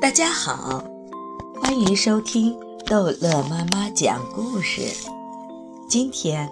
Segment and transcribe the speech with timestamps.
[0.00, 0.82] 大家好，
[1.60, 2.56] 欢迎收听
[2.86, 4.82] 逗乐妈妈讲故事。
[5.88, 6.50] 今天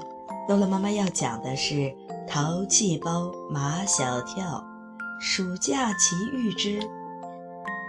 [0.49, 1.75] 逗乐妈妈要讲的是
[2.29, 4.65] 《淘气包马小跳
[5.21, 6.81] 暑假奇遇之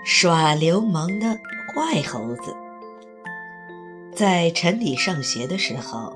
[0.05, 1.27] 耍流氓的
[1.73, 2.51] 坏猴子》。
[4.15, 6.13] 在城里上学的时候，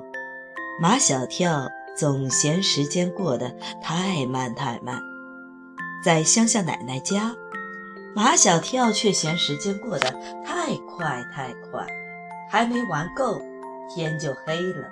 [0.81, 5.01] 马小跳总嫌时间过得太慢太慢。
[6.04, 7.35] 在乡下奶奶家。
[8.17, 10.09] 马小跳却嫌时间过得
[10.44, 11.85] 太快太快，
[12.49, 13.40] 还没玩够，
[13.93, 14.90] 天就黑了。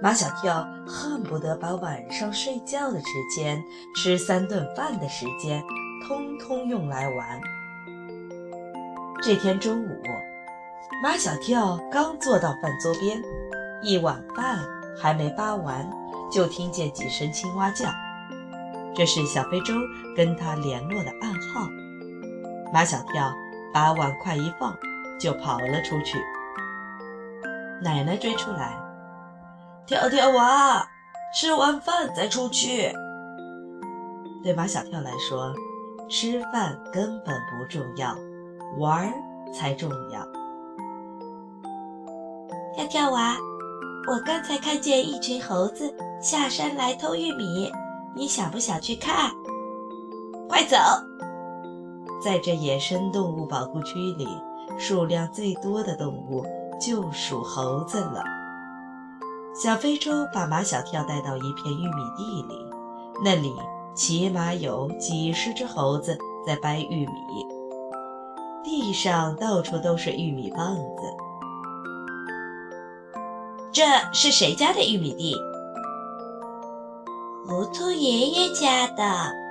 [0.00, 3.60] 马小跳恨不得把晚上睡觉的时间、
[3.96, 5.60] 吃三顿饭的时间，
[6.06, 7.40] 通通用来玩。
[9.20, 9.88] 这天中午，
[11.02, 13.20] 马小跳刚坐到饭桌边，
[13.82, 14.60] 一碗饭
[14.96, 15.90] 还没扒完，
[16.30, 17.88] 就听见几声青蛙叫，
[18.94, 19.74] 这是小非洲
[20.16, 21.66] 跟他联络的暗号。
[22.72, 23.34] 马小跳
[23.72, 24.74] 把碗筷一放，
[25.20, 26.18] 就跑了出去。
[27.82, 28.74] 奶奶追出来
[29.86, 30.88] ：“跳跳娃，
[31.34, 32.90] 吃完饭再出去。”
[34.42, 35.54] 对马小跳来说，
[36.08, 38.16] 吃饭根本不重要，
[38.78, 39.12] 玩儿
[39.52, 40.26] 才重要。
[42.74, 43.36] 跳跳娃，
[44.08, 47.70] 我刚才看见一群猴子下山来偷玉米，
[48.16, 49.30] 你想不想去看？
[50.48, 50.76] 快走！
[52.22, 54.28] 在这野生动物保护区里，
[54.78, 56.46] 数量最多的动物
[56.80, 58.22] 就属猴子了。
[59.54, 62.54] 小非洲把马小跳带到一片玉米地里，
[63.24, 63.52] 那里
[63.94, 66.16] 起码有几十只猴子
[66.46, 67.12] 在掰玉米，
[68.62, 71.02] 地上到处都是玉米棒子。
[73.72, 73.82] 这
[74.12, 75.34] 是谁家的玉米地？
[77.48, 79.41] 糊涂爷爷家的。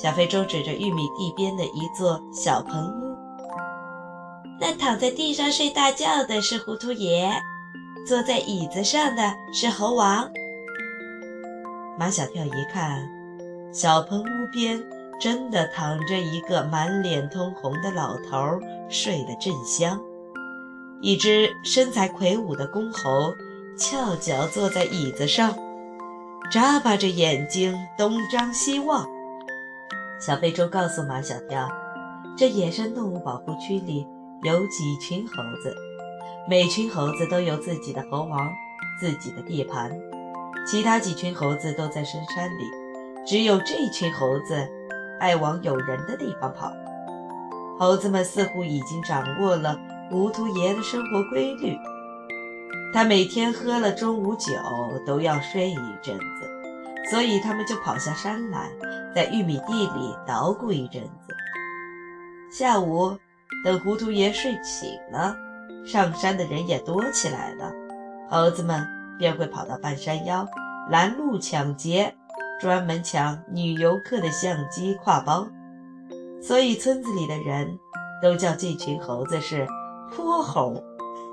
[0.00, 3.14] 小非洲指着玉米地边的一座小棚屋，
[4.58, 7.30] 那躺在地上睡大觉的是糊涂爷，
[8.06, 10.26] 坐在椅子上的是猴王。
[11.98, 13.06] 马小跳一看，
[13.74, 14.82] 小棚屋边
[15.20, 18.58] 真的躺着一个满脸通红的老头，
[18.88, 20.00] 睡得正香。
[21.02, 23.34] 一只身材魁梧的公猴
[23.76, 25.54] 翘脚坐在椅子上，
[26.50, 29.06] 眨巴着眼睛东张西望。
[30.20, 31.66] 小非洲告诉马小跳，
[32.36, 34.06] 这野生动物保护区里
[34.42, 35.32] 有几群猴
[35.62, 35.74] 子，
[36.46, 38.46] 每群猴子都有自己的猴王、
[39.00, 39.90] 自己的地盘，
[40.66, 42.64] 其他几群猴子都在深山里，
[43.26, 44.68] 只有这群猴子
[45.18, 46.70] 爱往有人的地方跑。
[47.78, 49.80] 猴子们似乎已经掌握了
[50.10, 51.78] 糊涂爷的生活规律，
[52.92, 54.52] 他每天喝了中午酒
[55.06, 56.49] 都要睡一阵子。
[57.08, 58.70] 所以他们就跑下山来，
[59.14, 61.34] 在玉米地里捣鼓一阵子。
[62.52, 63.16] 下午，
[63.64, 65.34] 等糊涂爷睡醒了，
[65.84, 67.72] 上山的人也多起来了，
[68.28, 68.86] 猴子们
[69.18, 70.46] 便会跑到半山腰
[70.88, 72.14] 拦路抢劫，
[72.60, 75.46] 专门抢女游客的相机、挎包。
[76.42, 77.78] 所以村子里的人
[78.22, 79.66] 都叫这群猴子是
[80.12, 80.82] 泼猴，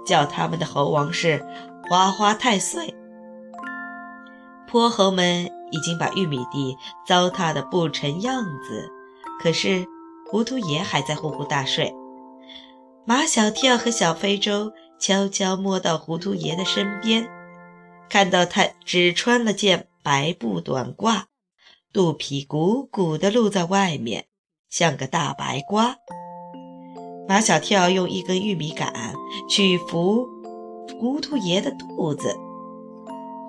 [0.06, 1.46] 叫他们的猴王是
[1.90, 2.96] 花花太岁。
[4.68, 5.57] 泼猴们。
[5.72, 8.90] 已经把玉米地糟蹋得不成样子，
[9.42, 9.86] 可是
[10.30, 11.94] 糊涂爷还在呼呼大睡。
[13.06, 17.30] 马小跳和小非洲悄悄摸到糊涂爷的身边，
[18.10, 21.24] 看到他只穿了件白布短褂，
[21.94, 24.26] 肚皮鼓鼓地露在外面，
[24.70, 25.96] 像个大白瓜。
[27.28, 29.14] 马小跳用一根玉米杆
[29.50, 30.26] 去扶
[31.00, 32.36] 糊涂爷的肚子。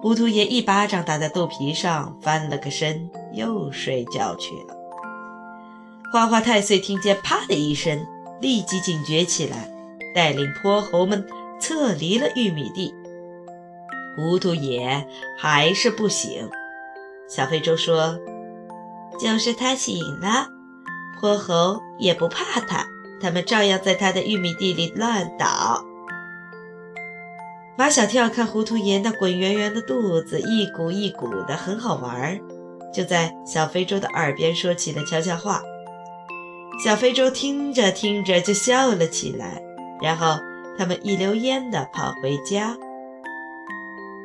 [0.00, 4.76] 糊涂爷一巴掌打在肚皮上，翻了个身，又睡觉去了。
[6.12, 8.06] 花花太岁听见“啪”的一声，
[8.40, 9.68] 立即警觉起来，
[10.14, 11.26] 带领泼猴们
[11.60, 12.94] 撤离了玉米地。
[14.16, 16.48] 糊涂爷还是不醒。
[17.28, 18.18] 小非洲说
[19.20, 20.46] ：“就是他醒了，
[21.20, 22.86] 泼猴也不怕他，
[23.20, 25.84] 他们照样在他的玉米地里乱倒。”
[27.78, 32.40] 马小跳看糊涂爷那滚圆圆的肚子，一鼓一鼓的，很好玩儿，
[32.92, 35.62] 就在小非洲的耳边说起了悄悄话。
[36.84, 39.62] 小非洲听着听着就笑了起来，
[40.02, 40.40] 然后
[40.76, 42.76] 他们一溜烟的跑回家。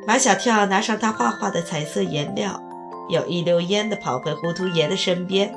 [0.04, 2.60] 马小跳拿上他画画的彩色颜料，
[3.08, 5.54] 又一溜烟的跑回糊涂爷的身边。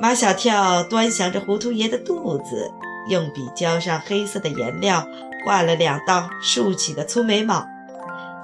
[0.00, 2.72] 马小跳端详着糊涂爷的肚子，
[3.10, 5.06] 用笔浇上黑色的颜料。
[5.44, 7.66] 画了两道竖起的粗眉毛，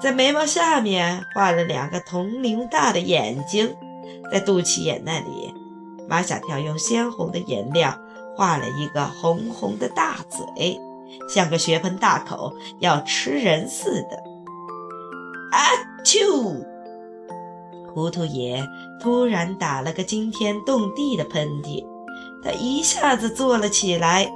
[0.01, 3.75] 在眉毛下面画了两个铜铃大的眼睛，
[4.31, 5.53] 在肚脐眼那里
[6.07, 7.97] 马小跳用鲜红的颜料
[8.35, 10.79] 画了一个红红的大嘴，
[11.29, 14.23] 像个血盆大口要吃人似的。
[15.51, 15.59] 啊
[16.03, 16.63] 啾！
[17.93, 18.61] 糊涂爷
[19.01, 21.85] 突然打了个惊天动地的喷嚏，
[22.43, 24.29] 他一下子坐了起来，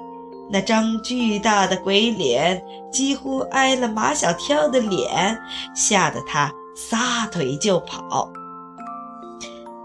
[0.52, 5.40] 那张巨大的鬼脸几乎挨了马小跳的脸，
[5.76, 8.32] 吓得他撒腿就跑。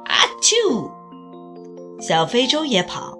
[0.05, 0.91] 啊啾！
[2.01, 3.17] 小非洲也跑，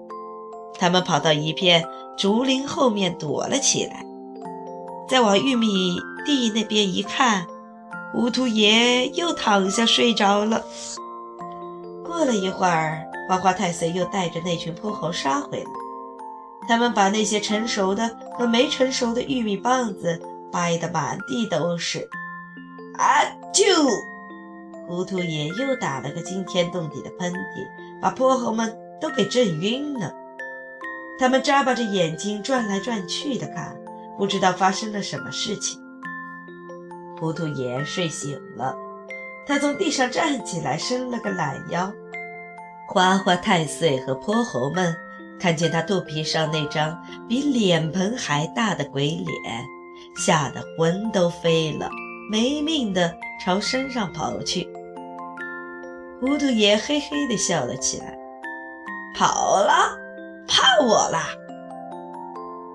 [0.79, 1.87] 他们跑到一片
[2.17, 4.05] 竹林后面躲了起来。
[5.07, 7.45] 再往玉米地那边一看，
[8.11, 10.63] 糊涂爷又躺下睡着了。
[12.03, 15.84] 过了一会儿，花花太岁又带着那群泼猴杀回来。
[16.67, 20.21] 他们把那些成熟的和没成熟的玉米棒子
[20.51, 22.07] 掰得满地都是。
[22.97, 23.23] 啊
[23.53, 23.87] 啾！
[24.87, 30.13] 糊涂爷又打了个惊天动地的喷嚏，把泼猴们都给震晕了。
[31.19, 33.75] 他们眨巴着眼睛转来转去的看，
[34.17, 35.79] 不知道发生了什么事情。
[37.19, 38.75] 糊涂爷睡醒了，
[39.47, 41.91] 他从地上站起来，伸了个懒腰。
[42.87, 44.95] 花花太岁和泼猴们
[45.39, 46.97] 看见他肚皮上那张
[47.27, 49.65] 比脸盆还大的鬼脸，
[50.15, 51.89] 吓得魂都飞了。
[52.31, 54.67] 没命的朝山上跑去，
[56.19, 58.17] 糊涂爷嘿嘿地笑了起来，
[59.15, 59.95] 跑了，
[60.47, 61.27] 怕我啦！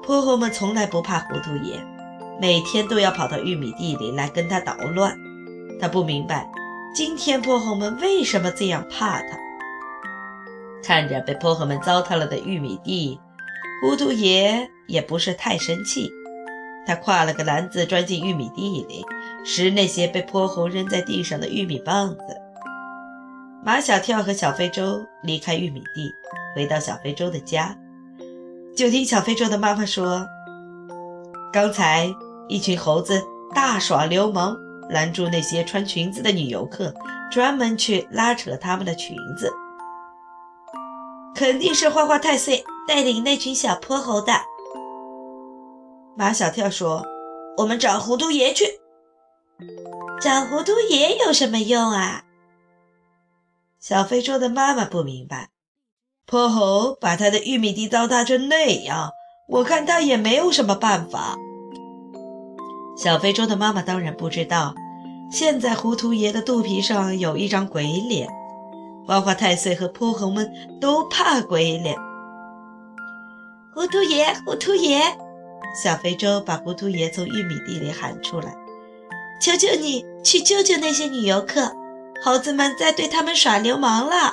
[0.03, 1.81] 泼猴们从来不怕糊涂爷，
[2.41, 5.17] 每天都要跑到玉米地里来跟他捣乱。
[5.81, 6.49] 他不明白，
[6.95, 9.39] 今天泼猴们为什么这样怕他。
[10.82, 13.19] 看着被泼猴们糟蹋了的玉米地，
[13.82, 16.11] 糊涂爷也不是太生气。
[16.87, 19.05] 他挎了个篮子，钻进玉米地里，
[19.44, 22.41] 拾那些被泼猴扔在地上的玉米棒子。
[23.62, 26.11] 马小跳和小非洲离开玉米地，
[26.56, 27.76] 回到小非洲的家，
[28.75, 30.26] 就听小非洲的妈妈说
[31.53, 32.09] ：“刚才
[32.49, 33.23] 一群猴子
[33.55, 34.56] 大耍流氓，
[34.88, 36.93] 拦住那些穿裙子的女游客，
[37.31, 39.53] 专门去拉扯他们的裙子。
[41.41, 44.35] 肯定是花花太岁带领那群小泼猴的。”
[46.15, 47.07] 马小跳说
[47.57, 48.67] ：“我们找糊涂爷去。
[50.21, 52.25] 找糊涂爷有什么用啊？”
[53.81, 55.49] 小非洲的妈妈不明白。
[56.27, 59.09] 泼猴把他的玉米地糟蹋成那样，
[59.49, 61.39] 我看他也没有什么办法。
[62.99, 64.75] 小非洲的妈妈当然不知道，
[65.33, 68.29] 现在糊涂爷的肚皮上有一张鬼脸，
[69.11, 70.49] 花花太岁和泼猴们
[70.81, 71.97] 都怕鬼脸。
[73.75, 75.01] 糊涂爷，糊涂爷！
[75.83, 78.55] 小非洲把糊涂爷从玉米地里喊出来
[79.43, 81.73] ：“求求你去救救那些女游客，
[82.23, 84.33] 猴子们在对他们耍流氓了。”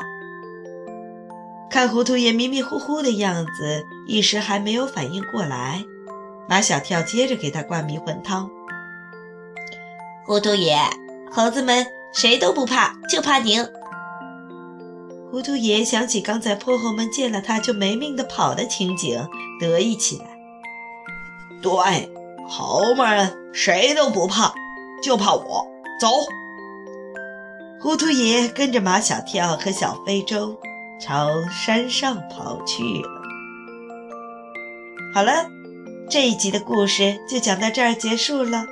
[1.72, 5.84] 看糊涂爷迷迷糊糊的样子，一时还没有反应过来。
[6.48, 8.48] 马小跳接着给他灌迷魂汤
[10.28, 10.78] ：“糊涂爷，
[11.32, 11.84] 猴子们
[12.14, 13.68] 谁都不怕，就怕您。”
[15.30, 19.28] 糊涂爷想起刚才泼猴们见了他就没命的跑的情景，
[19.60, 20.26] 得意起来。
[21.62, 22.10] 对，
[22.48, 24.54] 猴们谁都不怕，
[25.04, 25.68] 就怕我。
[26.00, 26.08] 走，
[27.82, 30.58] 糊涂爷跟着马小跳和小非洲
[31.00, 33.10] 朝山上跑去了。
[35.14, 35.46] 好了，
[36.10, 38.66] 这一集的故事就讲到这儿结束了。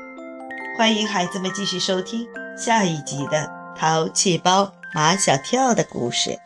[0.78, 2.26] 欢迎孩子们继续收听
[2.58, 3.40] 下一集的
[3.78, 6.40] 《淘气包马小跳》的故事。